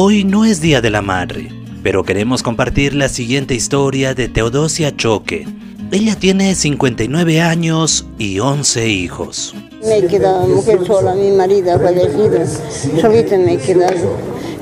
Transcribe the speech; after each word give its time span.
Hoy 0.00 0.22
no 0.22 0.44
es 0.44 0.60
Día 0.60 0.80
de 0.80 0.90
la 0.90 1.02
Madre, 1.02 1.48
pero 1.82 2.04
queremos 2.04 2.44
compartir 2.44 2.94
la 2.94 3.08
siguiente 3.08 3.56
historia 3.56 4.14
de 4.14 4.28
Teodosia 4.28 4.96
Choque. 4.96 5.44
Ella 5.90 6.14
tiene 6.14 6.54
59 6.54 7.40
años 7.40 8.06
y 8.16 8.38
11 8.38 8.86
hijos. 8.86 9.56
Me 9.82 9.98
he 9.98 10.06
quedado 10.06 10.46
mujer 10.46 10.86
sola, 10.86 11.16
mi 11.16 11.32
marido 11.32 11.72
ha 11.72 11.80
fallecido, 11.80 12.38
solita 13.00 13.38
me 13.38 13.54
he 13.54 13.58
quedado, 13.58 14.16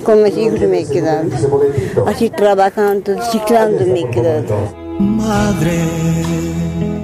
con 0.05 0.23
mis 0.23 0.39
hijos 0.39 0.61
me 0.61 0.81
he 0.81 0.89
quedado, 0.89 1.29
así 2.07 2.31
trabajando, 2.31 3.23
ciclando 3.31 3.85
me 3.85 4.01
he 4.01 4.11
quedado. 4.11 4.75
Madre. 4.99 5.85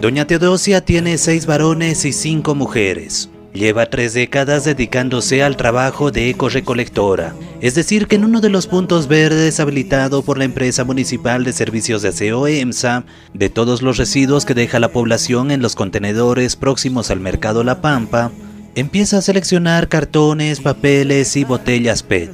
Doña 0.00 0.26
Teodosia 0.26 0.82
tiene 0.82 1.18
seis 1.18 1.44
varones 1.44 2.06
y 2.06 2.14
cinco 2.14 2.54
mujeres. 2.54 3.28
Lleva 3.52 3.84
tres 3.84 4.14
décadas 4.14 4.64
dedicándose 4.64 5.42
al 5.42 5.58
trabajo 5.58 6.10
de 6.10 6.30
ecorecolectora, 6.30 7.34
es 7.60 7.74
decir, 7.74 8.06
que 8.06 8.16
en 8.16 8.24
uno 8.24 8.40
de 8.40 8.48
los 8.48 8.66
puntos 8.66 9.08
verdes 9.08 9.60
habilitado 9.60 10.22
por 10.22 10.38
la 10.38 10.44
empresa 10.44 10.84
municipal 10.84 11.44
de 11.44 11.52
servicios 11.52 12.00
de 12.00 12.08
aseo 12.08 12.46
EMSA, 12.46 13.04
de 13.34 13.50
todos 13.50 13.82
los 13.82 13.98
residuos 13.98 14.46
que 14.46 14.54
deja 14.54 14.80
la 14.80 14.90
población 14.90 15.50
en 15.50 15.60
los 15.60 15.76
contenedores 15.76 16.56
próximos 16.56 17.10
al 17.10 17.20
mercado 17.20 17.62
La 17.62 17.82
Pampa, 17.82 18.32
empieza 18.74 19.18
a 19.18 19.22
seleccionar 19.22 19.88
cartones, 19.88 20.60
papeles 20.60 21.36
y 21.36 21.44
botellas 21.44 22.02
PET. 22.02 22.30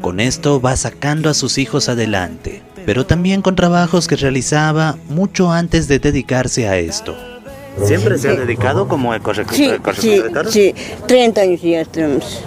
Con 0.00 0.18
esto 0.18 0.60
va 0.60 0.76
sacando 0.76 1.30
a 1.30 1.34
sus 1.34 1.58
hijos 1.58 1.88
adelante, 1.88 2.62
pero 2.84 3.06
también 3.06 3.42
con 3.42 3.54
trabajos 3.54 4.08
que 4.08 4.16
realizaba 4.16 4.98
mucho 5.08 5.52
antes 5.52 5.86
de 5.86 6.00
dedicarse 6.00 6.66
a 6.66 6.78
esto. 6.78 7.16
¿Siempre 7.84 8.18
se 8.18 8.28
ha 8.28 8.34
dedicado 8.34 8.88
como 8.88 9.14
ecorecolector? 9.14 9.96
Sí, 9.96 10.22
sí, 10.50 10.74
30 11.06 11.40
años 11.40 11.62
ya 11.62 11.84
tenemos. 11.84 12.42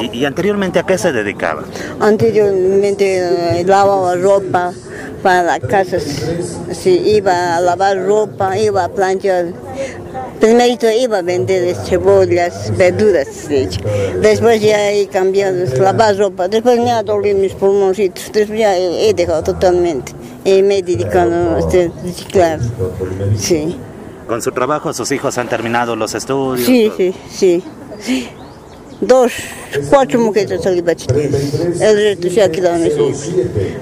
¿Y, 0.00 0.24
anteriormente 0.24 0.78
a 0.78 0.84
qué 0.84 0.96
se 0.96 1.12
dedicaba? 1.12 1.64
Anteriormente 2.00 3.18
eh, 3.60 3.64
lavaba 3.64 4.14
ropa 4.14 4.72
para 5.22 5.42
las 5.42 5.60
casas, 5.60 6.04
sí, 6.72 7.02
iba 7.06 7.56
a 7.56 7.60
lavar 7.60 7.98
ropa, 8.06 8.56
iba 8.56 8.84
a 8.84 8.88
planchar. 8.88 9.46
Primero 10.38 10.90
iba 10.92 11.18
a 11.18 11.22
vender 11.22 11.74
cebollas, 11.74 12.72
verduras, 12.76 13.48
después 14.20 14.62
ya 14.62 14.92
he 14.92 15.08
cambiado, 15.08 15.64
lavar 15.80 16.16
ropa, 16.16 16.46
después 16.46 16.78
me 16.78 16.92
ha 16.92 17.02
dolido 17.02 17.38
mis 17.38 17.54
pulmoncitos, 17.54 18.30
después 18.32 18.60
ya 18.60 18.76
he, 18.76 19.12
dejado 19.14 19.42
totalmente, 19.42 20.12
y 20.44 20.62
me 20.62 20.78
he 20.78 20.82
dedicado 20.82 21.56
a 21.56 21.60
reciclar, 22.04 22.60
sí. 23.36 23.76
¿Con 24.28 24.42
su 24.42 24.52
trabajo 24.52 24.92
sus 24.92 25.10
hijos 25.10 25.38
han 25.38 25.48
terminado 25.48 25.96
los 25.96 26.14
estudios? 26.14 26.66
Sí, 26.66 26.92
sí, 27.30 27.62
sí, 27.98 28.28
Dos, 29.00 29.32
cuatro 29.88 30.20
mujeres 30.20 30.66
han 30.66 30.84
bachiller. 30.84 31.30
El 31.80 31.96
resto 31.96 32.28
se 32.28 32.42
ha 32.42 32.50
quedado 32.50 32.76
en 32.76 32.86
hijos. 32.88 33.30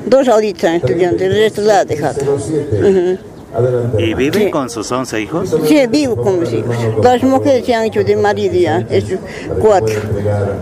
Dos 0.06 0.28
ahorita 0.28 0.76
estudiantes, 0.76 1.22
el 1.22 1.32
resto 1.32 1.62
la 1.62 1.80
ha 1.80 1.84
dejado. 1.84 2.20
¿Y 3.98 4.14
vive 4.14 4.50
con 4.50 4.70
sus 4.70 4.92
once 4.92 5.20
hijos? 5.20 5.56
Sí, 5.66 5.86
vivo 5.88 6.14
con 6.16 6.38
mis 6.38 6.52
hijos. 6.52 6.76
Las 7.02 7.22
mujeres 7.22 7.64
se 7.64 7.74
han 7.74 7.84
hecho 7.84 8.04
de 8.04 8.14
marido 8.14 8.54
ya, 8.54 8.86
es 8.90 9.04
cuatro. 9.58 10.00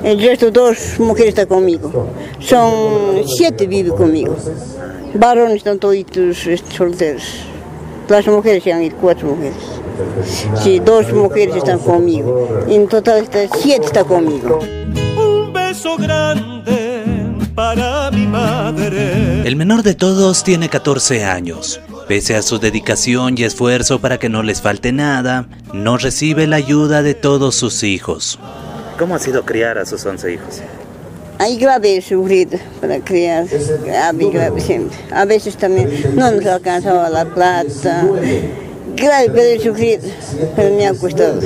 El 0.03 0.23
resto, 0.23 0.51
dos 0.51 0.99
mujeres 0.99 1.31
están 1.31 1.47
conmigo. 1.47 2.09
Son 2.39 3.23
siete 3.27 3.67
viven 3.67 3.93
conmigo. 3.93 4.37
Varones 5.15 5.57
están 5.57 5.79
todos 5.79 5.97
solteros. 6.71 7.25
Las 8.09 8.27
mujeres 8.29 8.63
se 8.63 8.73
han 8.73 8.83
ido, 8.83 8.97
cuatro 9.01 9.29
mujeres. 9.29 9.74
Sí, 10.63 10.81
dos 10.81 11.13
mujeres 11.13 11.57
están 11.57 11.79
conmigo. 11.79 12.49
En 12.69 12.89
total, 12.89 13.29
siete 13.61 13.87
están 13.87 14.05
conmigo. 14.05 14.59
Un 15.17 15.53
beso 15.53 15.97
grande 15.97 17.25
para 17.55 18.11
mi 18.11 18.27
madre. 18.27 19.47
El 19.47 19.57
menor 19.57 19.83
de 19.83 19.95
todos 19.95 20.43
tiene 20.45 20.69
14 20.69 21.25
años. 21.25 21.81
Pese 22.09 22.37
a 22.37 22.43
su 22.43 22.59
dedicación 22.59 23.37
y 23.39 23.45
esfuerzo 23.45 24.01
para 24.01 24.19
que 24.19 24.29
no 24.29 24.43
les 24.43 24.61
falte 24.61 24.93
nada, 24.93 25.47
no 25.73 25.97
recibe 25.97 26.47
la 26.47 26.57
ayuda 26.57 27.03
de 27.03 27.15
todos 27.15 27.55
sus 27.55 27.83
hijos. 27.83 28.39
¿Cómo 28.99 29.15
ha 29.15 29.19
sido 29.19 29.45
criar 29.45 29.79
a 29.79 29.87
sus 29.87 30.05
11 30.05 30.35
hijos? 30.35 30.61
Hay 31.39 31.57
grave 31.57 32.01
sufrido 32.01 32.59
para 32.81 33.01
criar, 33.01 33.47
grave, 33.85 34.31
grave 34.31 34.61
siempre. 34.61 34.97
A 35.11 35.25
veces 35.25 35.57
también 35.57 35.91
no 36.15 36.31
nos 36.31 36.47
alcanzaba 36.47 37.09
la 37.11 37.25
plata. 37.25 38.07
Grave, 38.97 39.31
pero 39.33 39.63
sufrido, 39.63 40.03
pero 40.57 40.75
me 40.75 40.87
ha 40.87 40.95
costado. 40.95 41.41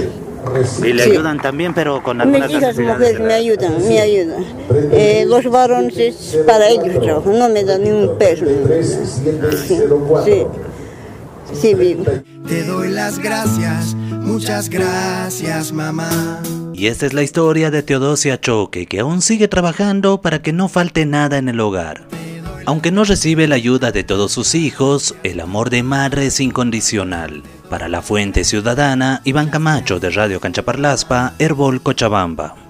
Y 0.83 0.93
le 0.93 1.03
ayudan 1.03 1.39
también, 1.39 1.75
pero 1.75 2.03
con 2.03 2.21
algunas 2.21 2.49
Mis 2.49 2.59
hijas 2.59 2.79
mujeres 2.79 3.21
me 3.21 3.35
ayudan, 3.35 3.89
me 3.89 4.01
ayudan. 4.01 4.45
Eh, 4.93 5.25
los 5.27 5.45
varones 5.51 5.97
es 5.99 6.39
para 6.47 6.69
ellos 6.69 7.01
trabajo, 7.03 7.31
no 7.31 7.49
me 7.49 7.65
dan 7.65 7.83
ni 7.83 7.91
un 7.91 8.17
peso. 8.19 8.45
Sí, 9.67 9.79
sí, 10.25 10.43
sí 11.53 11.75
vivo. 11.75 12.05
Te 12.49 12.63
doy 12.65 12.89
las 12.91 13.19
gracias, 13.19 13.95
muchas 13.95 14.71
gracias 14.71 15.73
mamá. 15.73 16.41
Y 16.73 16.87
esta 16.87 17.07
es 17.07 17.13
la 17.13 17.23
historia 17.23 17.71
de 17.71 17.83
Teodosia 17.83 18.41
Choque, 18.41 18.87
que 18.87 19.01
aún 19.01 19.21
sigue 19.21 19.49
trabajando 19.49 20.21
para 20.21 20.41
que 20.41 20.53
no 20.53 20.69
falte 20.69 21.07
nada 21.07 21.37
en 21.37 21.49
el 21.49 21.59
hogar. 21.61 22.07
Aunque 22.69 22.93
no 22.93 23.03
recibe 23.05 23.49
la 23.49 23.55
ayuda 23.55 23.93
de 23.93 24.05
todos 24.05 24.31
sus 24.31 24.55
hijos, 24.55 25.15
el 25.23 25.41
amor 25.41 25.71
de 25.71 25.83
madre 25.83 26.27
es 26.27 26.39
incondicional. 26.39 27.43
Para 27.71 27.89
la 27.89 28.03
Fuente 28.03 28.45
Ciudadana, 28.45 29.23
Iván 29.25 29.49
Camacho 29.49 29.99
de 30.01 30.11
Radio 30.11 30.39
Canchaparlaspa, 30.39 31.33
Herbol 31.39 31.81
Cochabamba. 31.81 32.68